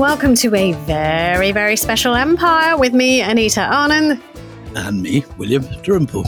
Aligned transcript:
welcome 0.00 0.34
to 0.34 0.54
a 0.54 0.72
very, 0.86 1.52
very 1.52 1.76
special 1.76 2.14
Empire 2.14 2.74
with 2.74 2.94
me, 2.94 3.20
Anita 3.20 3.60
Anand. 3.60 4.18
And 4.74 5.02
me, 5.02 5.26
William 5.36 5.62
Dalrymple. 5.82 6.24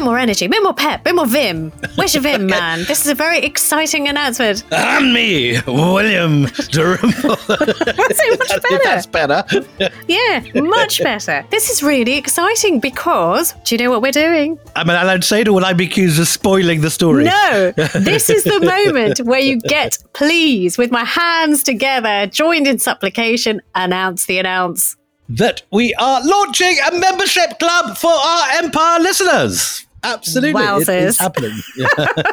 Bit 0.00 0.06
more 0.06 0.18
energy, 0.18 0.46
bit 0.48 0.62
more 0.62 0.72
pep, 0.72 1.04
bit 1.04 1.14
more 1.14 1.26
vim. 1.26 1.70
Where's 1.96 2.14
your 2.14 2.22
vim, 2.22 2.46
man? 2.56 2.84
This 2.84 3.04
is 3.04 3.08
a 3.08 3.14
very 3.14 3.40
exciting 3.40 4.08
announcement. 4.08 4.64
And 4.72 5.12
me, 5.12 5.60
William 5.66 6.46
Dalrymple. 6.70 7.36
That's 7.48 8.18
so 8.18 8.30
much 8.30 8.48
better. 8.48 8.80
That's 8.82 9.04
better. 9.04 9.44
Yeah, 10.08 10.42
much 10.54 11.02
better. 11.02 11.44
This 11.50 11.68
is 11.68 11.82
really 11.82 12.16
exciting 12.16 12.80
because 12.80 13.52
do 13.64 13.74
you 13.74 13.78
know 13.78 13.90
what 13.90 14.00
we're 14.00 14.10
doing? 14.10 14.58
I'm 14.74 14.88
I 14.88 15.02
allowed 15.02 15.20
to 15.20 15.28
say 15.28 15.42
it, 15.42 15.48
or 15.48 15.52
will 15.52 15.66
I 15.66 15.74
be 15.74 15.84
accused 15.84 16.18
of 16.18 16.28
spoiling 16.28 16.80
the 16.80 16.88
story? 16.88 17.24
No, 17.24 17.72
this 17.94 18.30
is 18.30 18.44
the 18.44 18.60
moment 18.60 19.18
where 19.20 19.38
you 19.40 19.58
get 19.60 19.98
please 20.14 20.78
with 20.78 20.90
my 20.90 21.04
hands 21.04 21.62
together, 21.62 22.26
joined 22.26 22.66
in 22.66 22.78
supplication, 22.78 23.60
announce 23.74 24.24
the 24.24 24.38
announce. 24.38 24.96
That 25.28 25.62
we 25.70 25.94
are 25.94 26.24
launching 26.24 26.76
a 26.90 26.98
membership 26.98 27.58
club 27.58 27.98
for 27.98 28.10
our 28.10 28.48
Empire 28.62 29.00
listeners. 29.00 29.86
Absolutely. 30.02 30.62
It- 30.62 30.88
it's 30.88 31.18
happening. 31.18 31.52
Yeah. 31.76 31.86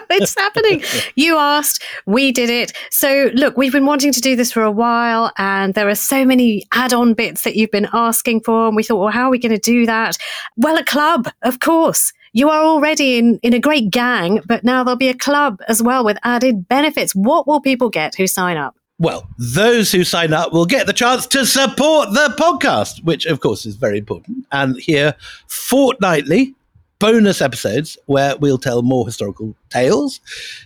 it's 0.09 0.35
happening. 0.35 0.83
You 1.15 1.37
asked, 1.37 1.83
we 2.05 2.31
did 2.31 2.49
it. 2.49 2.73
So, 2.91 3.29
look, 3.33 3.57
we've 3.57 3.71
been 3.71 3.85
wanting 3.85 4.11
to 4.13 4.21
do 4.21 4.35
this 4.35 4.51
for 4.51 4.61
a 4.63 4.71
while, 4.71 5.31
and 5.37 5.73
there 5.73 5.87
are 5.89 5.95
so 5.95 6.25
many 6.25 6.65
add 6.73 6.93
on 6.93 7.13
bits 7.13 7.43
that 7.43 7.55
you've 7.55 7.71
been 7.71 7.87
asking 7.93 8.41
for. 8.41 8.67
And 8.67 8.75
we 8.75 8.83
thought, 8.83 8.97
well, 8.99 9.09
how 9.11 9.27
are 9.27 9.31
we 9.31 9.39
going 9.39 9.51
to 9.53 9.57
do 9.57 9.85
that? 9.85 10.17
Well, 10.57 10.77
a 10.77 10.83
club, 10.83 11.29
of 11.43 11.59
course. 11.59 12.13
You 12.33 12.49
are 12.49 12.61
already 12.63 13.17
in, 13.17 13.39
in 13.41 13.53
a 13.53 13.59
great 13.59 13.89
gang, 13.89 14.41
but 14.45 14.63
now 14.63 14.83
there'll 14.83 14.97
be 14.97 15.07
a 15.09 15.13
club 15.15 15.59
as 15.67 15.81
well 15.81 16.03
with 16.05 16.17
added 16.23 16.67
benefits. 16.67 17.15
What 17.15 17.47
will 17.47 17.61
people 17.61 17.89
get 17.89 18.13
who 18.15 18.27
sign 18.27 18.57
up? 18.57 18.75
Well, 18.99 19.27
those 19.37 19.91
who 19.91 20.03
sign 20.03 20.33
up 20.33 20.53
will 20.53 20.65
get 20.65 20.87
the 20.87 20.93
chance 20.93 21.25
to 21.27 21.45
support 21.45 22.09
the 22.13 22.35
podcast, 22.37 23.03
which 23.03 23.25
of 23.25 23.39
course 23.39 23.65
is 23.65 23.75
very 23.75 23.97
important, 23.99 24.45
and 24.52 24.75
hear 24.77 25.15
fortnightly 25.47 26.53
bonus 26.99 27.41
episodes 27.41 27.97
where 28.05 28.37
we'll 28.37 28.57
tell 28.57 28.81
more 28.81 29.05
historical 29.05 29.55
tales, 29.69 30.19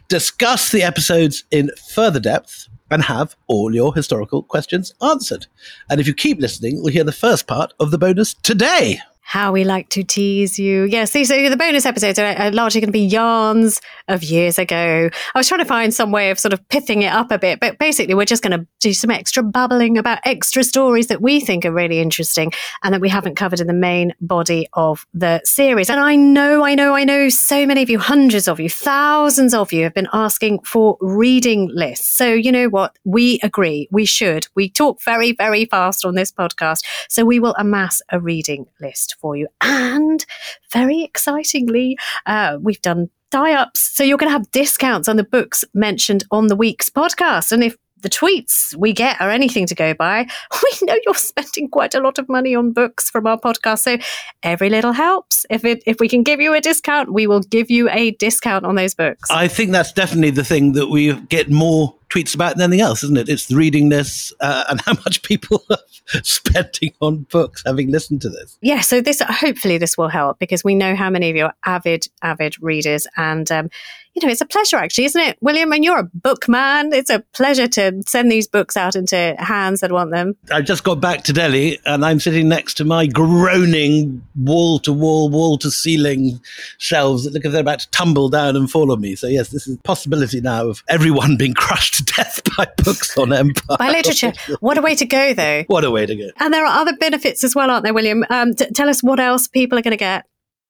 discuss 0.07 0.71
the 0.71 0.83
episodes 0.83 1.43
in 1.51 1.71
further 1.89 2.19
depth, 2.19 2.67
and 2.89 3.03
have 3.03 3.35
all 3.47 3.73
your 3.73 3.93
historical 3.95 4.43
questions 4.43 4.93
answered. 5.01 5.47
And 5.89 6.01
if 6.01 6.07
you 6.07 6.13
keep 6.13 6.39
listening, 6.39 6.83
we'll 6.83 6.93
hear 6.93 7.05
the 7.05 7.11
first 7.11 7.47
part 7.47 7.73
of 7.79 7.89
the 7.89 7.97
bonus 7.97 8.33
today. 8.33 8.99
How 9.23 9.53
we 9.53 9.63
like 9.63 9.87
to 9.89 10.03
tease 10.03 10.59
you. 10.59 10.83
Yes, 10.85 11.11
these 11.11 11.31
are 11.31 11.49
the 11.49 11.55
bonus 11.55 11.85
episodes 11.85 12.19
are, 12.19 12.51
largely 12.51 12.81
going 12.81 12.89
to 12.89 12.91
be 12.91 13.05
yarns 13.05 13.79
of 14.09 14.23
years 14.23 14.59
ago. 14.59 15.09
I 15.33 15.39
was 15.39 15.47
trying 15.47 15.59
to 15.61 15.65
find 15.65 15.93
some 15.93 16.11
way 16.11 16.31
of 16.31 16.39
sort 16.39 16.51
of 16.53 16.67
pithing 16.67 17.03
it 17.03 17.13
up 17.13 17.31
a 17.31 17.39
bit, 17.39 17.59
but 17.61 17.77
basically, 17.77 18.13
we're 18.13 18.25
just 18.25 18.43
going 18.43 18.59
to 18.59 18.67
do 18.81 18.93
some 18.93 19.09
extra 19.09 19.41
babbling 19.41 19.97
about 19.97 20.19
extra 20.25 20.63
stories 20.63 21.07
that 21.07 21.21
we 21.21 21.39
think 21.39 21.65
are 21.65 21.71
really 21.71 21.99
interesting 21.99 22.51
and 22.83 22.93
that 22.93 22.99
we 22.99 23.07
haven't 23.07 23.35
covered 23.35 23.61
in 23.61 23.67
the 23.67 23.73
main 23.73 24.13
body 24.19 24.67
of 24.73 25.05
the 25.13 25.39
series. 25.45 25.89
And 25.89 26.01
I 26.01 26.15
know, 26.15 26.65
I 26.65 26.75
know, 26.75 26.95
I 26.95 27.05
know 27.05 27.29
so 27.29 27.65
many 27.65 27.83
of 27.83 27.89
you, 27.89 27.99
hundreds 27.99 28.49
of 28.49 28.59
you, 28.59 28.69
thousands 28.69 29.53
of 29.53 29.71
you 29.71 29.83
have 29.83 29.93
been 29.93 30.09
asking 30.11 30.63
for 30.63 30.97
reading 30.99 31.69
lists. 31.73 32.07
So, 32.07 32.33
you 32.33 32.51
know 32.51 32.67
what? 32.67 32.97
We 33.05 33.39
agree. 33.43 33.87
We 33.91 34.03
should. 34.03 34.47
We 34.55 34.69
talk 34.69 35.01
very, 35.01 35.31
very 35.31 35.65
fast 35.65 36.03
on 36.03 36.15
this 36.15 36.33
podcast. 36.33 36.83
So, 37.07 37.23
we 37.23 37.39
will 37.39 37.55
amass 37.57 38.01
a 38.09 38.19
reading 38.19 38.65
list 38.81 39.15
for 39.21 39.35
you. 39.35 39.47
And 39.61 40.25
very 40.71 41.03
excitingly, 41.03 41.97
uh, 42.25 42.57
we've 42.59 42.81
done 42.81 43.09
die 43.29 43.53
ups. 43.53 43.79
So 43.79 44.03
you're 44.03 44.17
going 44.17 44.29
to 44.29 44.37
have 44.37 44.51
discounts 44.51 45.07
on 45.07 45.15
the 45.15 45.23
books 45.23 45.63
mentioned 45.73 46.23
on 46.31 46.47
the 46.47 46.55
week's 46.55 46.89
podcast. 46.89 47.51
And 47.51 47.63
if 47.63 47.77
the 48.01 48.09
tweets 48.09 48.75
we 48.75 48.93
get 48.93 49.19
are 49.21 49.29
anything 49.29 49.65
to 49.67 49.75
go 49.75 49.93
by, 49.93 50.27
we 50.63 50.87
know 50.87 50.95
you're 51.05 51.15
spending 51.15 51.69
quite 51.69 51.95
a 51.95 51.99
lot 51.99 52.17
of 52.17 52.27
money 52.27 52.55
on 52.55 52.73
books 52.73 53.09
from 53.09 53.27
our 53.27 53.39
podcast. 53.39 53.79
So 53.79 53.97
every 54.43 54.69
little 54.69 54.91
helps. 54.91 55.45
If 55.49 55.65
it 55.65 55.81
if 55.85 55.99
we 55.99 56.09
can 56.09 56.23
give 56.23 56.41
you 56.41 56.53
a 56.53 56.61
discount, 56.61 57.13
we 57.13 57.27
will 57.27 57.41
give 57.41 57.71
you 57.71 57.89
a 57.89 58.11
discount 58.11 58.65
on 58.65 58.75
those 58.75 58.93
books. 58.93 59.29
I 59.31 59.47
think 59.47 59.71
that's 59.71 59.93
definitely 59.93 60.31
the 60.31 60.43
thing 60.43 60.73
that 60.73 60.87
we 60.87 61.13
get 61.13 61.49
more 61.49 61.95
tweets 62.11 62.35
about 62.35 62.57
than 62.57 62.65
anything 62.65 62.81
else, 62.81 63.03
isn't 63.03 63.17
it? 63.17 63.29
It's 63.29 63.47
the 63.47 63.55
reading 63.55 63.89
this 63.89 64.33
uh, 64.39 64.65
and 64.69 64.81
how 64.85 64.93
much 64.93 65.23
people 65.23 65.63
are 65.69 65.77
spending 66.23 66.93
on 66.99 67.25
books 67.31 67.63
having 67.65 67.89
listened 67.91 68.21
to 68.21 68.29
this. 68.29 68.57
yeah, 68.61 68.81
so 68.81 69.01
this 69.01 69.21
hopefully 69.21 69.77
this 69.77 69.97
will 69.97 70.09
help 70.09 70.39
because 70.39 70.63
we 70.63 70.75
know 70.75 70.95
how 70.95 71.09
many 71.09 71.29
of 71.29 71.35
you 71.35 71.45
are 71.45 71.55
avid 71.65 72.07
avid 72.21 72.61
readers 72.61 73.07
and 73.17 73.51
um, 73.51 73.69
you 74.13 74.25
know 74.25 74.31
it's 74.31 74.41
a 74.41 74.45
pleasure 74.45 74.75
actually 74.75 75.05
isn't 75.05 75.21
it 75.21 75.37
william 75.41 75.71
and 75.71 75.85
you're 75.85 75.99
a 75.99 76.03
book 76.13 76.49
man 76.49 76.91
it's 76.91 77.09
a 77.09 77.19
pleasure 77.33 77.67
to 77.67 78.01
send 78.05 78.29
these 78.29 78.47
books 78.47 78.75
out 78.75 78.95
into 78.95 79.35
hands 79.39 79.79
that 79.79 79.91
want 79.91 80.11
them 80.11 80.35
I 80.51 80.61
just 80.61 80.83
got 80.83 80.99
back 80.99 81.23
to 81.23 81.33
Delhi 81.33 81.79
and 81.85 82.03
I'm 82.03 82.19
sitting 82.19 82.49
next 82.49 82.75
to 82.75 82.85
my 82.85 83.07
groaning 83.07 84.21
wall 84.35 84.79
to 84.79 84.91
wall, 84.91 85.29
wall 85.29 85.57
to 85.59 85.71
ceiling 85.71 86.41
shelves 86.77 87.23
that 87.23 87.33
look 87.33 87.45
as 87.45 87.49
if 87.49 87.51
they're 87.53 87.61
about 87.61 87.79
to 87.79 87.89
tumble 87.91 88.29
down 88.29 88.55
and 88.55 88.69
fall 88.69 88.91
on 88.91 89.01
me. 89.01 89.15
So, 89.15 89.27
yes, 89.27 89.49
this 89.49 89.67
is 89.67 89.75
a 89.75 89.81
possibility 89.81 90.41
now 90.41 90.67
of 90.67 90.83
everyone 90.87 91.37
being 91.39 91.53
crushed 91.53 92.00
to 92.05 92.13
death 92.17 92.41
by 92.57 92.67
books 92.83 93.17
on 93.17 93.33
Empire. 93.33 93.77
by 93.77 93.89
literature 93.89 94.33
what 94.59 94.77
a 94.77 94.81
way 94.81 94.95
to 94.95 95.05
go 95.05 95.33
though 95.33 95.63
what 95.67 95.83
a 95.83 95.91
way 95.91 96.05
to 96.05 96.15
go. 96.15 96.29
and 96.39 96.53
there 96.53 96.65
are 96.65 96.81
other 96.81 96.95
benefits 96.97 97.43
as 97.43 97.55
well 97.55 97.69
aren't 97.69 97.83
there 97.83 97.93
william 97.93 98.23
um, 98.29 98.53
t- 98.53 98.65
tell 98.73 98.89
us 98.89 99.01
what 99.03 99.19
else 99.19 99.47
people 99.47 99.77
are 99.77 99.81
going 99.81 99.91
to 99.91 99.97
get 99.97 100.25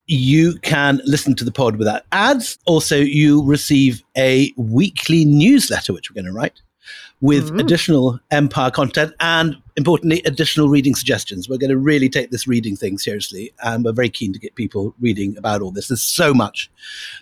you 0.07 0.55
can 0.61 0.99
listen 1.05 1.35
to 1.35 1.45
the 1.45 1.51
pod 1.51 1.77
without 1.77 2.01
ads. 2.11 2.57
Also, 2.65 2.97
you 2.97 3.43
receive 3.45 4.03
a 4.17 4.51
weekly 4.57 5.23
newsletter, 5.23 5.93
which 5.93 6.09
we're 6.09 6.15
going 6.21 6.25
to 6.25 6.37
write 6.37 6.59
with 7.21 7.51
Mhm. 7.51 7.59
additional 7.59 8.19
Empire 8.31 8.71
content 8.71 9.13
and, 9.19 9.55
importantly, 9.77 10.21
additional 10.25 10.69
reading 10.69 10.95
suggestions. 10.95 11.47
We're 11.47 11.57
going 11.57 11.69
to 11.69 11.77
really 11.77 12.09
take 12.09 12.31
this 12.31 12.47
reading 12.47 12.75
thing 12.75 12.97
seriously, 12.97 13.53
and 13.63 13.85
we're 13.85 13.93
very 13.93 14.09
keen 14.09 14.33
to 14.33 14.39
get 14.39 14.55
people 14.55 14.95
reading 14.99 15.37
about 15.37 15.61
all 15.61 15.71
this. 15.71 15.87
There's 15.87 16.01
so 16.01 16.33
much 16.33 16.69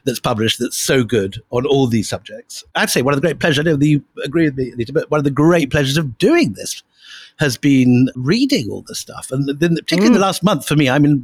that's 0.06 0.20
published 0.20 0.60
that's 0.60 0.78
so 0.78 1.04
good 1.04 1.42
on 1.52 1.66
all 1.66 1.86
these 1.88 2.08
subjects. 2.08 2.64
I'd 2.76 2.90
say 2.90 3.02
one 3.02 3.14
of 3.14 3.22
the 3.22 3.28
great 3.28 3.40
pleasures, 3.40 3.60
I 3.60 3.64
know 3.70 3.76
that 3.76 3.86
you 3.86 4.02
agree 4.24 4.46
with 4.46 4.58
me, 4.58 4.72
Anita, 4.72 4.94
but 4.94 5.12
one 5.12 5.20
of 5.20 5.26
the 5.26 5.32
great 5.32 5.70
pleasures 5.70 5.98
of 5.98 6.18
doing 6.18 6.54
this 6.54 6.82
has 7.38 7.58
been 7.58 8.10
reading 8.16 8.70
all 8.70 8.84
this 8.88 9.00
stuff. 9.00 9.32
And 9.32 9.48
then, 9.60 9.76
particularly 9.76 10.08
in 10.08 10.14
the 10.14 10.20
mm. 10.20 10.24
last 10.24 10.44
month 10.44 10.68
for 10.68 10.76
me, 10.76 10.90
I 10.90 11.00
mean, 11.00 11.24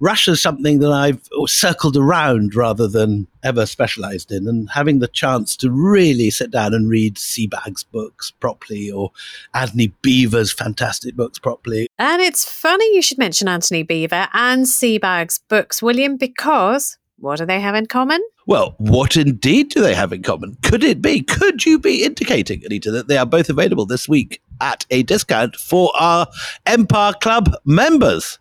Russia's 0.00 0.40
something 0.40 0.78
that 0.80 0.92
I've 0.92 1.20
circled 1.46 1.96
around 1.96 2.54
rather 2.54 2.88
than 2.88 3.26
ever 3.42 3.66
specialized 3.66 4.32
in. 4.32 4.46
And 4.46 4.68
having 4.70 4.98
the 4.98 5.08
chance 5.08 5.56
to 5.58 5.70
really 5.70 6.30
sit 6.30 6.50
down 6.50 6.74
and 6.74 6.88
read 6.88 7.18
Sebag's 7.18 7.84
books 7.84 8.30
properly 8.30 8.90
or 8.90 9.12
Antony 9.54 9.92
Beevor's 10.02 10.52
fantastic 10.52 11.16
books 11.16 11.38
properly. 11.38 11.88
and 11.98 12.22
it's 12.22 12.44
funny 12.44 12.94
you 12.94 13.02
should 13.02 13.18
mention 13.18 13.48
antony 13.48 13.84
beevor 13.84 14.28
and 14.32 14.68
sebag's 14.68 15.38
books 15.48 15.82
william 15.82 16.16
because 16.16 16.98
what 17.20 17.38
do 17.38 17.46
they 17.46 17.60
have 17.60 17.74
in 17.74 17.86
common 17.86 18.20
Well, 18.46 18.74
what 18.78 19.16
indeed 19.16 19.68
do 19.70 19.80
they 19.80 19.94
have 19.94 20.12
in 20.12 20.22
common? 20.22 20.56
Could 20.62 20.82
it 20.82 21.00
be? 21.00 21.22
Could 21.22 21.64
you 21.64 21.78
be 21.78 22.02
indicating, 22.04 22.64
Anita, 22.64 22.90
that 22.90 23.08
they 23.08 23.16
are 23.16 23.26
both 23.26 23.48
available 23.48 23.86
this 23.86 24.08
week 24.08 24.42
at 24.60 24.86
a 24.90 25.02
discount 25.02 25.56
for 25.56 25.92
our 25.98 26.26
Empire 26.66 27.12
Club 27.12 27.54
members? 27.64 28.38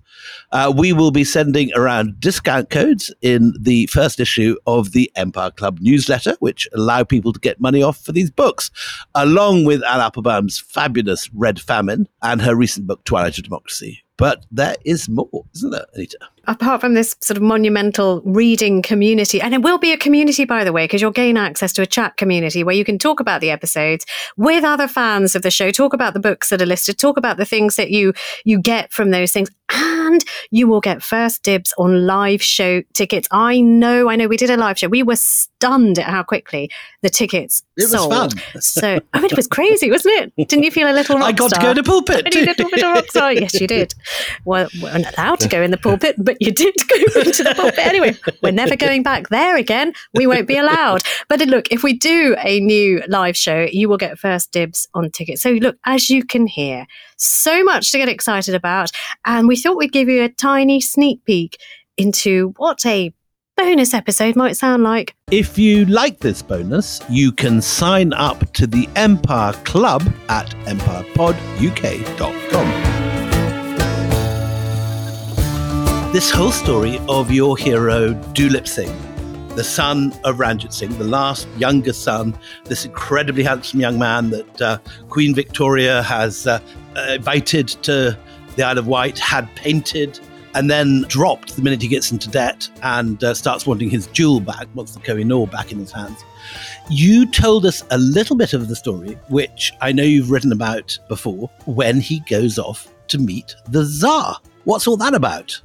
Uh, 0.51 0.73
we 0.75 0.93
will 0.93 1.11
be 1.11 1.23
sending 1.23 1.71
around 1.75 2.19
discount 2.19 2.69
codes 2.69 3.13
in 3.21 3.53
the 3.59 3.85
first 3.87 4.19
issue 4.19 4.55
of 4.67 4.91
the 4.91 5.11
Empire 5.15 5.51
Club 5.51 5.79
newsletter, 5.79 6.35
which 6.39 6.67
allow 6.73 7.03
people 7.03 7.31
to 7.33 7.39
get 7.39 7.59
money 7.59 7.83
off 7.83 8.03
for 8.03 8.11
these 8.11 8.31
books, 8.31 8.71
along 9.15 9.65
with 9.65 9.83
Anne 9.83 10.01
Applebaum's 10.01 10.59
fabulous 10.59 11.29
Red 11.33 11.59
Famine 11.59 12.07
and 12.21 12.41
her 12.41 12.55
recent 12.55 12.87
book, 12.87 13.03
Twilight 13.05 13.37
of 13.37 13.43
Democracy. 13.43 14.01
But 14.17 14.45
there 14.51 14.75
is 14.83 15.07
more, 15.07 15.45
isn't 15.55 15.69
there, 15.69 15.85
Anita? 15.95 16.19
Apart 16.49 16.81
from 16.81 16.95
this 16.95 17.15
sort 17.21 17.37
of 17.37 17.43
monumental 17.43 18.21
reading 18.25 18.81
community, 18.81 19.39
and 19.39 19.53
it 19.53 19.61
will 19.61 19.77
be 19.77 19.93
a 19.93 19.97
community, 19.97 20.43
by 20.45 20.63
the 20.63 20.73
way, 20.73 20.83
because 20.85 20.99
you'll 20.99 21.11
gain 21.11 21.37
access 21.37 21.71
to 21.73 21.81
a 21.81 21.85
chat 21.85 22.17
community 22.17 22.63
where 22.63 22.75
you 22.75 22.83
can 22.83 22.97
talk 22.97 23.19
about 23.19 23.39
the 23.39 23.51
episodes 23.51 24.05
with 24.35 24.63
other 24.63 24.87
fans 24.87 25.35
of 25.35 25.43
the 25.43 25.51
show, 25.51 25.69
talk 25.71 25.93
about 25.93 26.13
the 26.13 26.19
books 26.19 26.49
that 26.49 26.61
are 26.61 26.65
listed, 26.65 26.97
talk 26.97 27.17
about 27.17 27.37
the 27.37 27.45
things 27.45 27.75
that 27.75 27.91
you 27.91 28.13
you 28.43 28.59
get 28.59 28.91
from 28.91 29.11
those 29.11 29.31
things, 29.31 29.49
and 29.71 30.25
you 30.49 30.67
will 30.67 30.81
get 30.81 31.03
first 31.03 31.43
dibs 31.43 31.73
on 31.77 32.07
live 32.07 32.41
show 32.41 32.81
tickets. 32.93 33.27
I 33.31 33.61
know, 33.61 34.09
I 34.09 34.15
know, 34.15 34.27
we 34.27 34.37
did 34.37 34.49
a 34.49 34.57
live 34.57 34.79
show. 34.79 34.87
We 34.87 35.03
were 35.03 35.15
stunned 35.15 35.99
at 35.99 36.05
how 36.05 36.23
quickly 36.23 36.71
the 37.03 37.09
tickets 37.09 37.61
It 37.77 37.83
was 37.83 37.91
sold. 37.91 38.11
fun. 38.11 38.61
So 38.61 38.99
I 39.13 39.19
mean, 39.19 39.29
it 39.31 39.37
was 39.37 39.47
crazy, 39.47 39.91
wasn't 39.91 40.33
it? 40.37 40.47
Didn't 40.49 40.63
you 40.63 40.71
feel 40.71 40.89
a 40.89 40.93
little? 40.93 41.17
I 41.23 41.31
got 41.31 41.51
star? 41.51 41.61
to 41.61 41.67
go 41.67 41.73
to 41.75 41.81
the 41.81 41.87
pulpit. 41.87 42.31
Tiny 42.31 42.45
little 42.45 42.69
bit 42.69 42.83
of 42.83 42.91
rock 42.93 43.05
star. 43.07 43.33
Yes, 43.33 43.59
you 43.61 43.67
did. 43.67 43.93
Well, 44.45 44.67
we 44.73 44.81
weren't 44.81 45.05
allowed 45.17 45.39
to 45.41 45.47
go 45.47 45.61
in 45.61 45.69
the 45.71 45.77
pulpit, 45.77 46.15
but 46.17 46.38
you 46.39 46.51
did 46.51 46.75
go 46.87 46.95
into 47.19 47.43
the 47.43 47.53
pulpit 47.55 47.77
anyway. 47.79 48.15
We're 48.41 48.51
never 48.51 48.75
going 48.75 49.03
back 49.03 49.29
there 49.29 49.55
again. 49.57 49.93
We 50.13 50.25
won't 50.25 50.47
be 50.47 50.57
allowed. 50.57 51.03
But 51.27 51.41
look, 51.41 51.71
if 51.71 51.83
we 51.83 51.93
do 51.93 52.35
a 52.39 52.59
new 52.59 53.03
live 53.07 53.37
show, 53.37 53.67
you 53.71 53.87
will 53.87 53.97
get 53.97 54.17
first 54.17 54.51
dibs 54.51 54.87
on 54.93 55.11
tickets. 55.11 55.43
So 55.43 55.51
look, 55.51 55.77
as 55.85 56.09
you 56.09 56.25
can 56.25 56.47
hear, 56.47 56.87
so 57.17 57.63
much 57.63 57.91
to 57.91 57.99
get 57.99 58.09
excited 58.09 58.55
about, 58.55 58.89
and 59.25 59.47
we 59.47 59.55
thought 59.55 59.77
we'd 59.77 59.91
give 59.91 60.09
you 60.09 60.23
a 60.23 60.29
tiny 60.29 60.81
sneak 60.81 61.23
peek 61.25 61.59
into 61.97 62.55
what 62.57 62.83
a 62.85 63.13
bonus 63.57 63.93
episode 63.93 64.35
might 64.35 64.57
sound 64.57 64.81
like. 64.83 65.15
If 65.29 65.59
you 65.59 65.85
like 65.85 66.19
this 66.19 66.41
bonus, 66.41 66.99
you 67.09 67.31
can 67.31 67.61
sign 67.61 68.11
up 68.13 68.51
to 68.53 68.65
the 68.65 68.89
Empire 68.95 69.53
Club 69.65 70.01
at 70.29 70.49
empirepoduk.com. 70.65 72.88
This 76.11 76.31
whole 76.31 76.51
story 76.51 76.99
of 77.07 77.29
your 77.29 77.55
hero, 77.55 78.15
Duleep 78.33 78.67
Singh, 78.67 78.91
the 79.55 79.63
son 79.63 80.11
of 80.23 80.39
Ranjit 80.39 80.73
Singh, 80.73 80.97
the 80.97 81.03
last 81.03 81.47
youngest 81.59 82.01
son, 82.01 82.35
this 82.65 82.83
incredibly 82.83 83.43
handsome 83.43 83.79
young 83.79 83.99
man 83.99 84.31
that 84.31 84.59
uh, 84.61 84.79
Queen 85.09 85.35
Victoria 85.35 86.01
has 86.01 86.47
uh, 86.47 86.59
uh, 86.97 87.11
invited 87.11 87.67
to 87.83 88.17
the 88.55 88.63
Isle 88.63 88.79
of 88.79 88.87
Wight, 88.87 89.19
had 89.19 89.55
painted, 89.55 90.19
and 90.55 90.67
then 90.67 91.03
dropped 91.09 91.55
the 91.55 91.61
minute 91.61 91.79
he 91.79 91.87
gets 91.87 92.11
into 92.11 92.27
debt 92.27 92.67
and 92.81 93.23
uh, 93.23 93.35
starts 93.35 93.67
wanting 93.67 93.91
his 93.91 94.07
jewel 94.07 94.39
back, 94.39 94.67
wants 94.73 94.95
the 94.95 94.99
Kohinoor 95.01 95.49
back 95.51 95.71
in 95.71 95.77
his 95.77 95.91
hands. 95.91 96.25
You 96.89 97.27
told 97.27 97.67
us 97.67 97.83
a 97.91 97.99
little 97.99 98.35
bit 98.35 98.53
of 98.53 98.67
the 98.67 98.75
story, 98.75 99.11
which 99.29 99.71
I 99.79 99.91
know 99.91 100.03
you've 100.03 100.31
written 100.31 100.51
about 100.51 100.97
before, 101.07 101.51
when 101.65 102.01
he 102.01 102.21
goes 102.21 102.57
off 102.57 102.87
to 103.09 103.19
meet 103.19 103.53
the 103.67 103.85
Tsar. 103.85 104.37
What's 104.63 104.87
all 104.87 104.97
that 104.97 105.13
about? 105.13 105.61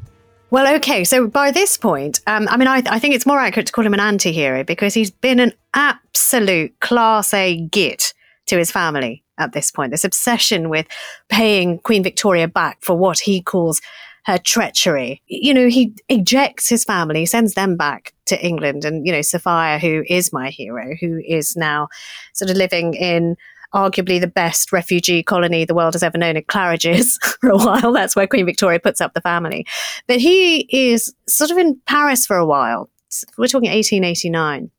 Well, 0.55 0.73
okay. 0.77 1.03
So 1.03 1.27
by 1.27 1.51
this 1.51 1.77
point, 1.77 2.21
um, 2.29 2.47
I 2.49 2.57
mean, 2.57 2.69
I, 2.69 2.81
I 2.87 3.01
think 3.01 3.17
it's 3.17 3.27
more 3.27 3.41
accurate 3.41 3.67
to 3.67 3.73
call 3.73 3.85
him 3.85 3.93
an 3.93 3.99
anti 3.99 4.31
hero 4.31 4.63
because 4.63 4.95
he's 4.95 5.11
been 5.11 5.41
an 5.41 5.53
absolute 5.75 6.79
class 6.79 7.35
A 7.35 7.57
git 7.73 8.15
to 8.47 8.57
his 8.57 8.71
family 8.71 9.25
at 9.37 9.53
this 9.53 9.73
point. 9.73 9.91
This 9.91 10.05
obsession 10.05 10.69
with 10.69 10.87
paying 11.29 11.81
Queen 11.81 12.05
Victoria 12.05 12.47
back 12.47 12.79
for 12.83 12.97
what 12.97 13.19
he 13.19 13.43
calls 13.43 13.81
her 14.27 14.39
treachery. 14.39 15.21
You 15.27 15.55
know, 15.55 15.67
he 15.67 15.93
ejects 16.09 16.69
his 16.69 16.85
family, 16.85 17.27
sends 17.27 17.55
them 17.55 17.77
back 17.77 18.15
to 18.27 18.41
England. 18.41 18.85
And, 18.85 19.05
you 19.05 19.11
know, 19.11 19.23
Sophia, 19.23 19.81
who 19.81 20.05
is 20.09 20.33
my 20.33 20.51
hero, 20.51 20.95
who 21.01 21.21
is 21.27 21.57
now 21.57 21.89
sort 22.33 22.53
of 22.53 22.57
living 22.57 22.95
in 22.95 23.37
arguably 23.75 24.21
the 24.21 24.27
best 24.27 24.73
refugee 24.73 25.23
colony 25.23 25.65
the 25.65 25.75
world 25.75 25.95
has 25.95 26.03
ever 26.03 26.17
known 26.17 26.37
in 26.37 26.45
Claridge's 26.45 27.19
for 27.41 27.51
a 27.51 27.57
while. 27.57 27.93
That's 27.93 28.17
where 28.17 28.27
Queen 28.27 28.47
Victoria 28.47 28.81
puts 28.81 29.01
up 29.01 29.15
the 29.15 29.21
family. 29.21 29.67
But 30.07 30.21
he 30.21 30.69
is 30.71 31.15
sort 31.29 31.51
of 31.51 31.59
in 31.59 31.81
Paris 31.87 32.27
for 32.27 32.37
a 32.37 32.47
while. 32.47 32.89
We're 33.37 33.47
talking 33.47 33.71
1889. 33.71 34.71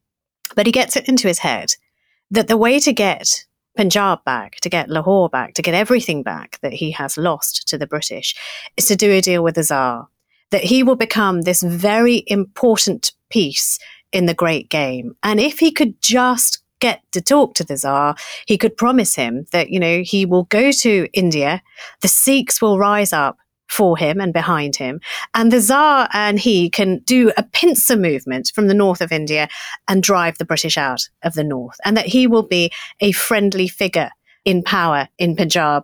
But 0.55 0.65
he 0.65 0.71
gets 0.71 0.95
it 0.95 1.09
into 1.09 1.27
his 1.27 1.39
head 1.39 1.73
that 2.31 2.47
the 2.47 2.57
way 2.57 2.79
to 2.79 2.93
get 2.93 3.45
Punjab 3.75 4.23
back, 4.23 4.55
to 4.61 4.69
get 4.69 4.89
Lahore 4.89 5.29
back, 5.29 5.53
to 5.55 5.61
get 5.61 5.73
everything 5.73 6.23
back 6.23 6.59
that 6.61 6.73
he 6.73 6.91
has 6.91 7.17
lost 7.17 7.67
to 7.67 7.77
the 7.77 7.87
British, 7.87 8.35
is 8.77 8.85
to 8.85 8.95
do 8.95 9.11
a 9.11 9.21
deal 9.21 9.43
with 9.43 9.55
the 9.55 9.63
Tsar. 9.63 10.07
That 10.51 10.63
he 10.63 10.83
will 10.83 10.95
become 10.95 11.41
this 11.41 11.61
very 11.61 12.23
important 12.27 13.11
piece 13.29 13.79
in 14.13 14.27
the 14.27 14.33
great 14.33 14.69
game. 14.69 15.15
And 15.23 15.39
if 15.39 15.59
he 15.59 15.71
could 15.71 16.01
just 16.01 16.63
get 16.87 17.01
to 17.13 17.21
talk 17.21 17.55
to 17.55 17.63
the 17.63 17.77
Tsar, 17.77 18.15
he 18.45 18.57
could 18.57 18.77
promise 18.77 19.15
him 19.15 19.45
that, 19.51 19.69
you 19.69 19.79
know, 19.79 20.01
he 20.03 20.25
will 20.25 20.43
go 20.45 20.71
to 20.71 21.07
India, 21.13 21.61
the 22.01 22.07
Sikhs 22.07 22.61
will 22.61 22.77
rise 22.77 23.13
up 23.13 23.37
for 23.67 23.97
him 23.97 24.21
and 24.21 24.31
behind 24.31 24.75
him, 24.75 24.99
and 25.33 25.51
the 25.51 25.59
Tsar 25.59 26.07
and 26.13 26.39
he 26.39 26.69
can 26.69 26.99
do 26.99 27.31
a 27.35 27.43
pincer 27.43 27.97
movement 27.97 28.51
from 28.53 28.67
the 28.67 28.75
north 28.75 29.01
of 29.01 29.11
India 29.11 29.47
and 29.87 30.03
drive 30.03 30.37
the 30.37 30.45
British 30.45 30.77
out 30.77 31.01
of 31.23 31.33
the 31.33 31.43
north, 31.43 31.77
and 31.83 31.97
that 31.97 32.05
he 32.05 32.27
will 32.27 32.47
be 32.47 32.71
a 32.99 33.11
friendly 33.11 33.67
figure 33.67 34.11
in 34.45 34.61
power 34.61 35.09
in 35.17 35.35
Punjab. 35.35 35.83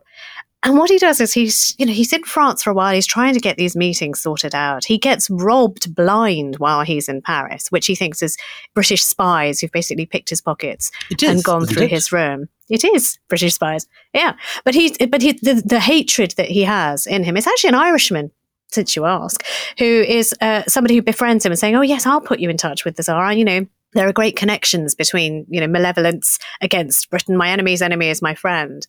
And 0.64 0.78
what 0.78 0.92
he 0.92 1.00
does 1.00 1.20
is 1.20 1.34
he's, 1.34 1.76
you 1.80 1.88
know, 1.88 1.92
he's 1.92 2.14
in 2.14 2.24
France 2.24 2.62
for 2.62 2.70
a 2.70 2.74
while. 2.74 2.94
He's 2.94 3.08
trying 3.08 3.34
to 3.34 3.40
get 3.40 3.58
these 3.58 3.76
meetings 3.76 4.22
sorted 4.22 4.54
out. 4.54 4.86
He 4.86 5.00
gets 5.00 5.28
robbed 5.30 5.96
blind 5.96 6.58
while 6.58 6.84
he's 6.84 7.10
in 7.10 7.22
Paris, 7.24 7.72
which 7.72 7.88
he 7.88 7.96
thinks 7.96 8.22
is 8.22 8.38
British 8.76 9.04
spies 9.04 9.60
who've 9.60 9.72
basically 9.72 10.06
picked 10.06 10.30
his 10.30 10.40
pockets 10.42 10.92
and 11.26 11.44
gone 11.44 11.66
through 11.66 11.88
his 11.88 12.12
room. 12.12 12.48
It 12.70 12.84
is 12.84 13.18
British 13.28 13.56
spies, 13.56 13.88
yeah. 14.14 14.34
But 14.64 14.76
he, 14.76 14.96
but 15.08 15.24
he, 15.24 15.34
the, 15.34 15.64
the 15.66 15.80
hatred 15.80 16.36
that 16.38 16.48
he 16.48 16.62
has 16.64 17.08
in 17.08 17.24
him 17.24 17.38
is 17.38 17.48
actually 17.48 17.70
an 17.70 17.76
Irishman, 17.76 18.32
since 18.72 18.96
you 18.96 19.06
ask, 19.06 19.44
who 19.80 19.86
is 19.86 20.34
uh, 20.42 20.64
somebody 20.68 20.96
who 20.96 21.02
befriends 21.02 21.46
him 21.46 21.52
and 21.52 21.60
saying, 21.60 21.76
"Oh 21.76 21.82
yes, 21.82 22.06
I'll 22.06 22.22
put 22.22 22.40
you 22.40 22.50
in 22.50 22.58
touch 22.58 22.86
with 22.86 22.96
the 22.96 23.04
Tsar." 23.04 23.26
And, 23.30 23.40
you 23.40 23.46
know, 23.46 23.66
there 23.94 24.08
are 24.08 24.14
great 24.14 24.36
connections 24.36 24.96
between 24.96 25.46
you 25.50 25.60
know 25.60 25.68
malevolence 25.68 26.40
against 26.62 27.10
Britain. 27.10 27.38
My 27.38 27.50
enemy's 27.50 27.82
enemy 27.82 28.10
is 28.10 28.22
my 28.22 28.36
friend, 28.36 28.86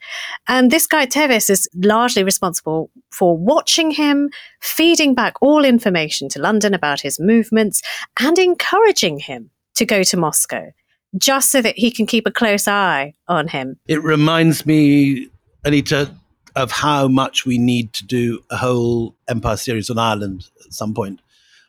and 0.49 0.71
this 0.71 0.87
guy 0.87 1.07
Tevis 1.07 1.51
is 1.51 1.69
largely 1.75 2.25
responsible 2.25 2.91
for 3.11 3.37
watching 3.37 3.91
him, 3.91 4.31
feeding 4.61 5.15
back 5.15 5.35
all 5.41 5.65
information 5.65 6.29
to 6.31 6.41
London 6.41 6.75
about 6.75 7.01
his 7.01 7.19
movements, 7.21 7.83
and 8.21 8.39
encouraging 8.39 9.19
him 9.19 9.51
to 9.75 9.85
go 9.85 10.03
to 10.03 10.17
Moscow 10.17 10.71
just 11.19 11.51
so 11.51 11.61
that 11.61 11.77
he 11.77 11.91
can 11.91 12.07
keep 12.07 12.27
a 12.27 12.31
close 12.31 12.67
eye 12.67 13.15
on 13.29 13.49
him. 13.49 13.77
It 13.87 14.03
reminds 14.03 14.65
me, 14.65 15.29
Anita, 15.65 16.11
of 16.57 16.71
how 16.71 17.09
much 17.09 17.45
we 17.45 17.59
need 17.59 17.93
to 17.95 18.07
do 18.07 18.43
a 18.51 18.57
whole 18.57 19.15
Empire 19.29 19.57
series 19.57 19.91
on 19.91 19.99
Ireland 19.99 20.49
at 20.65 20.73
some 20.73 20.95
point. 20.95 21.21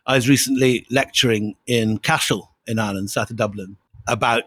I 0.06 0.16
was 0.16 0.28
recently 0.28 0.86
lecturing 0.90 1.56
in 1.66 1.98
Cashel 1.98 2.53
in 2.68 2.80
Ireland, 2.80 3.10
south 3.10 3.30
of 3.30 3.36
Dublin, 3.38 3.78
about 4.08 4.44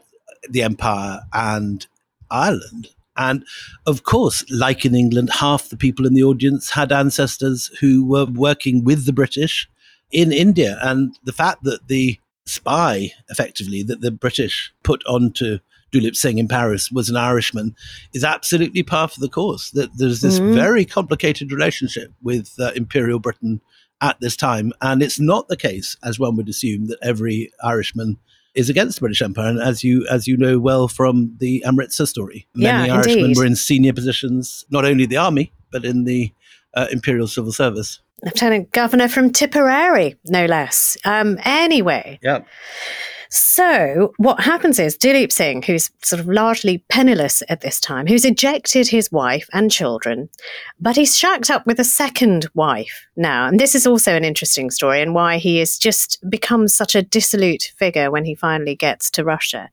the 0.51 0.63
Empire 0.63 1.21
and 1.33 1.87
Ireland. 2.31 2.89
And 3.17 3.45
of 3.87 4.03
course, 4.03 4.45
like 4.51 4.85
in 4.85 4.95
England, 4.95 5.31
half 5.33 5.71
the 5.71 5.77
people 5.77 6.07
in 6.07 6.15
the 6.15 6.23
audience 6.23 6.71
had 6.71 6.93
ancestors 6.93 7.71
who 7.81 8.05
were 8.05 8.27
working 8.27 8.85
with 8.85 9.07
the 9.07 9.13
British 9.13 9.69
in 10.11 10.33
India. 10.33 10.79
And 10.83 11.19
the 11.25 11.33
fact 11.33 11.65
that 11.65 11.89
the 11.89 12.19
spy, 12.45 13.13
effectively, 13.31 13.83
that 13.85 14.03
the 14.03 14.11
British 14.11 14.73
put 14.83 15.03
onto 15.07 15.59
Duleep 15.93 16.15
Singh 16.15 16.39
in 16.39 16.47
Paris 16.49 16.91
was 16.93 17.09
an 17.09 17.17
Irishman 17.17 17.75
is 18.13 18.23
absolutely 18.25 18.83
par 18.83 19.09
for 19.09 19.21
the 19.21 19.29
course. 19.29 19.71
That 19.71 19.97
there's 19.97 20.21
this 20.21 20.39
Mhm. 20.39 20.53
very 20.53 20.85
complicated 20.85 21.51
relationship 21.53 22.13
with 22.23 22.53
uh, 22.59 22.73
Imperial 22.77 23.19
Britain 23.19 23.63
at 24.01 24.21
this 24.21 24.37
time. 24.37 24.73
And 24.81 25.03
it's 25.03 25.19
not 25.21 25.49
the 25.49 25.57
case, 25.57 25.97
as 26.05 26.19
one 26.19 26.37
would 26.37 26.49
assume, 26.49 26.87
that 26.89 26.99
every 27.03 27.51
Irishman 27.65 28.19
is 28.55 28.71
against 28.71 28.97
the 28.97 29.01
British 29.01 29.23
Empire. 29.23 29.49
And 29.51 29.61
as 29.61 29.85
you 29.85 30.07
as 30.11 30.27
you 30.27 30.37
know 30.37 30.59
well 30.59 30.89
from 30.89 31.35
the 31.39 31.63
Amritsar 31.65 32.07
story, 32.07 32.47
many 32.55 32.89
Yeah, 32.89 32.95
Irishmen 32.95 33.19
indeed. 33.19 33.37
were 33.37 33.45
in 33.47 33.57
senior 33.57 33.93
positions, 33.93 34.65
not 34.71 34.85
only 34.85 35.07
the 35.07 35.19
army, 35.19 35.53
but 35.71 35.85
in 35.85 36.05
the 36.05 36.33
uh, 36.75 36.87
Imperial 36.91 37.27
Civil 37.27 37.53
Service. 37.53 38.01
Lieutenant 38.25 38.71
Governor 38.73 39.09
from 39.09 39.31
Tipperary, 39.31 40.17
no 40.27 40.47
less. 40.47 40.97
Um, 41.05 41.39
anyway, 41.45 42.19
Yeah. 42.23 42.41
So 43.31 44.13
what 44.19 44.41
happens 44.41 44.79
is 44.79 44.97
Duleep 44.97 45.33
Singh, 45.33 45.63
who's 45.63 45.91
sort 46.03 46.21
of 46.21 46.29
largely 46.29 46.85
penniless 46.89 47.43
at 47.49 47.61
this 47.61 47.81
time, 47.81 48.07
who's 48.07 48.25
ejected 48.25 48.89
his 48.89 49.11
wife 49.11 49.49
and 49.53 49.71
children, 49.71 50.29
but 50.81 50.97
he's 50.97 51.17
shacked 51.17 51.51
up 51.51 51.67
with 51.67 51.81
a 51.81 51.85
second 51.85 52.49
wife 52.55 53.07
now. 53.17 53.47
And 53.47 53.59
this 53.59 53.75
is 53.75 53.87
also 53.87 54.15
an 54.15 54.25
interesting 54.25 54.71
story 54.71 55.03
and 55.03 55.15
why 55.15 55.39
he 55.39 55.59
has 55.59 55.79
just 55.79 56.19
become 56.29 56.69
such 56.69 56.95
a 56.95 57.03
dissolute 57.03 57.73
figure 57.77 58.11
when 58.11 58.25
he 58.25 58.35
finally 58.35 58.77
gets 58.77 59.11
to 59.13 59.25
Russia, 59.25 59.71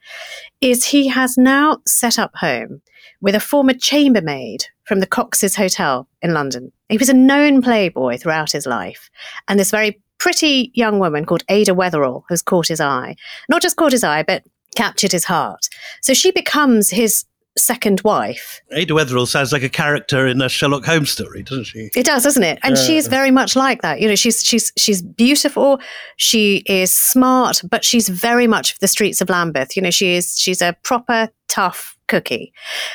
is 0.62 0.86
he 0.86 1.08
has 1.08 1.38
now 1.38 1.78
set 1.86 2.18
up 2.18 2.36
home 2.36 2.82
with 3.22 3.36
a 3.36 3.40
former 3.40 3.74
chambermaid 3.74 4.66
from 4.84 5.00
the 5.00 5.08
Cox's 5.08 5.56
Hotel 5.56 6.08
in 6.22 6.34
London. 6.34 6.72
He 6.90 6.98
was 6.98 7.10
a 7.10 7.14
known 7.14 7.62
playboy 7.62 8.18
throughout 8.18 8.52
his 8.52 8.66
life. 8.66 9.10
And 9.48 9.60
this 9.60 9.72
very 9.72 10.02
pretty 10.24 10.72
young 10.74 11.00
woman 11.00 11.26
called 11.26 11.44
Ada 11.50 11.74
Wetherill 11.74 12.24
has 12.30 12.42
caught 12.42 12.68
his 12.70 12.80
eye. 12.80 13.16
Not 13.50 13.62
just 13.62 13.76
caught 13.76 13.92
his 13.92 14.06
eye, 14.06 14.24
but 14.24 14.44
captured 14.76 15.12
his 15.12 15.26
heart. 15.26 15.68
So 16.02 16.14
she 16.14 16.32
becomes 16.32 16.90
his 16.90 17.26
second 17.58 18.00
wife. 18.06 18.62
Ada 18.72 18.94
Wetherill 18.94 19.28
sounds 19.28 19.52
like 19.52 19.64
a 19.64 19.70
character 19.70 20.26
in 20.26 20.42
a 20.42 20.48
Sherlock 20.48 20.86
Holmes 20.86 21.12
story, 21.12 21.44
doesn't 21.44 21.66
she? 21.66 21.90
It 21.96 22.06
does, 22.06 22.24
doesn't 22.24 22.42
it? 22.42 22.58
And 22.64 22.78
Yeah. 22.78 22.84
she's 22.84 23.08
very 23.08 23.32
much 23.32 23.56
like 23.58 23.82
that. 23.82 24.00
You 24.00 24.08
know, 24.08 24.16
she's 24.16 24.42
she's 24.44 24.72
she's 24.78 25.02
beautiful. 25.02 25.80
She 26.16 26.64
is 26.68 26.92
smart, 26.96 27.62
but 27.70 27.84
she's 27.84 28.08
very 28.08 28.48
much 28.48 28.72
of 28.74 28.80
the 28.80 28.88
streets 28.88 29.20
of 29.22 29.30
Lambeth. 29.30 29.76
You 29.76 29.82
know, 29.84 29.92
she 29.92 30.16
is 30.16 30.40
she's 30.40 30.62
a 30.62 30.76
proper 30.84 31.30
tough 31.50 31.98
cookie. 32.08 32.54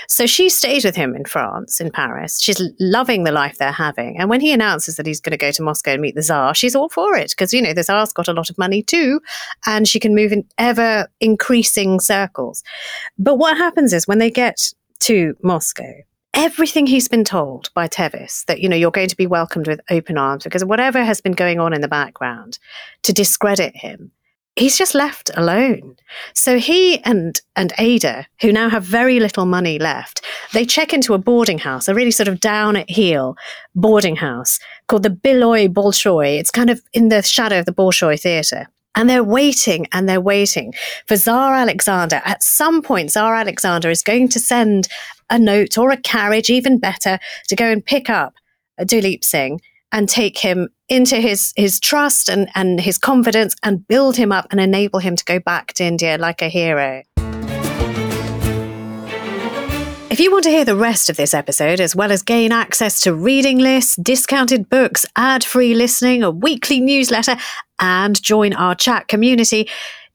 So 0.09 0.27
she 0.27 0.49
stays 0.49 0.85
with 0.85 0.97
him 0.97 1.15
in 1.15 1.25
France, 1.25 1.81
in 1.81 1.91
Paris. 1.91 2.41
She's 2.41 2.61
loving 2.79 3.25
the 3.25 3.33
life 3.33 3.59
they're 3.59 3.73
having. 3.73 4.19
And 4.19 4.29
when 4.29 4.41
he 4.41 4.53
announces 4.53 4.97
that 4.97 5.07
he's 5.07 5.21
going 5.21 5.33
to 5.33 5.37
go 5.37 5.51
to 5.51 5.63
Moscow 5.63 5.93
and 5.93 6.03
meet 6.03 6.15
the 6.15 6.23
Tsar, 6.23 6.55
she's 6.55 6.77
all 6.77 6.89
for 6.89 7.17
it 7.17 7.31
because 7.31 7.53
you 7.53 7.63
know 7.63 7.73
the 7.73 7.85
Tsar's 7.85 8.13
got 8.13 8.29
a 8.29 8.33
lot 8.33 8.51
of 8.51 8.59
money 8.59 8.83
too, 8.83 9.21
and 9.67 9.87
she 9.89 10.01
can 10.01 10.15
move 10.15 10.33
in 10.33 10.45
ever 10.59 11.09
increasing 11.21 12.01
circles. 12.01 12.63
But 13.19 13.37
what 13.37 13.57
happens 13.57 13.93
is 13.93 14.07
when 14.07 14.19
they 14.19 14.31
get 14.31 14.73
to 15.01 15.35
Moscow, 15.43 15.93
everything 16.35 16.87
he's 16.87 17.09
been 17.09 17.25
told 17.25 17.71
by 17.75 17.89
Tevis 17.89 18.45
that 18.45 18.61
you 18.61 18.69
know 18.69 18.77
you're 18.77 18.91
going 18.91 19.09
to 19.09 19.17
be 19.17 19.27
welcomed 19.27 19.67
with 19.67 19.81
open 19.91 20.19
arms 20.19 20.45
because 20.45 20.65
whatever 20.65 21.03
has 21.03 21.21
been 21.21 21.33
going 21.33 21.59
on 21.59 21.73
in 21.73 21.81
the 21.81 21.89
background 21.89 22.59
to 23.03 23.13
discredit 23.13 23.77
him 23.77 24.13
he's 24.59 24.77
just 24.77 24.95
left 24.95 25.31
alone. 25.35 25.97
So 26.35 26.59
he 26.59 27.03
and 27.05 27.41
and 27.57 27.73
ada 27.79 28.27
who 28.41 28.53
now 28.53 28.69
have 28.69 28.85
very 28.85 29.21
little 29.21 29.47
money 29.47 29.79
left 29.79 30.25
they 30.53 30.65
check 30.65 30.93
into 30.93 31.15
a 31.15 31.19
boarding 31.19 31.59
house 31.59 31.89
a 31.89 31.95
really 31.95 32.11
sort 32.11 32.29
of 32.29 32.41
down 32.41 32.77
at 32.77 32.91
heel 32.91 33.37
boarding 33.75 34.17
house 34.17 34.59
called 34.87 35.03
the 35.03 35.11
Biloy 35.11 35.69
Bolshoi. 35.69 36.39
It's 36.39 36.51
kind 36.51 36.71
of 36.71 36.83
in 36.93 37.09
the 37.09 37.23
shadow 37.23 37.59
of 37.59 37.67
the 37.67 37.73
Bolshoi 37.73 38.21
theatre. 38.21 38.69
And 38.95 39.09
they're 39.09 39.23
waiting 39.23 39.87
and 39.93 40.09
they're 40.09 40.21
waiting 40.21 40.75
for 41.07 41.17
Tsar 41.17 41.55
Alexander. 41.55 42.21
At 42.25 42.43
some 42.43 42.83
point, 42.83 43.11
Tsar 43.11 43.35
Alexander 43.35 43.91
is 43.91 44.03
going 44.03 44.29
to 44.31 44.41
send 44.41 44.89
a 45.31 45.39
note 45.39 45.79
or 45.79 45.91
a 45.91 45.97
carriage, 45.97 46.51
even 46.51 46.79
better, 46.79 47.21
to 47.49 47.55
go 47.55 47.67
and 47.67 47.85
pick 47.85 48.11
up 48.11 48.35
Duleep 48.81 49.23
Singh 49.23 49.61
and 49.93 50.09
take 50.09 50.39
him 50.39 50.69
into 50.89 51.17
his, 51.17 51.53
his 51.57 51.81
trust 51.81 52.29
and, 52.29 52.49
and 52.55 52.81
his 52.81 52.99
confidence 52.99 53.55
and 53.63 53.87
build 53.89 54.17
him 54.17 54.33
up 54.33 54.47
and 54.51 54.61
enable 54.61 54.99
him 54.99 55.17
to 55.17 55.25
go 55.25 55.39
back 55.39 55.73
to 55.75 55.85
India 55.85 56.17
like 56.19 56.43
a 56.43 56.49
hero. 56.49 57.03
If 60.11 60.21
you 60.21 60.33
want 60.33 60.43
to 60.45 60.51
hear 60.51 60.65
the 60.65 60.75
rest 60.75 61.11
of 61.11 61.17
this 61.17 61.33
episode, 61.33 61.79
as 61.81 61.95
well 61.95 62.11
as 62.11 62.23
gain 62.23 62.51
access 62.51 63.01
to 63.03 63.15
reading 63.15 63.59
lists, 63.59 63.95
discounted 63.95 64.69
books, 64.69 65.07
ad 65.15 65.45
free 65.45 65.75
listening, 65.75 66.25
a 66.25 66.31
weekly 66.33 66.81
newsletter, 66.81 67.37
and 67.79 68.21
join 68.21 68.53
our 68.53 68.75
chat 68.75 69.07
community, 69.07 69.69